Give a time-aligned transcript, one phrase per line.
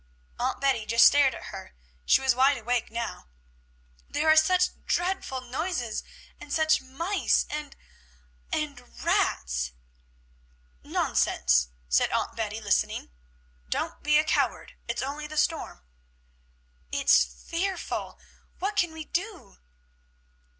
[0.39, 3.27] Aunt Betty just stared at her; she was wide awake now.
[4.09, 6.03] "There are such dreadful noises,
[6.39, 7.75] and such mice, and
[8.51, 9.73] and rats!"
[10.83, 13.11] "Nonsense!" said Aunt Betty, listening.
[13.69, 14.73] "Don't be a coward!
[14.87, 15.83] It's only the storm."
[16.91, 18.17] "It's fearful!
[18.57, 19.59] What can we do?"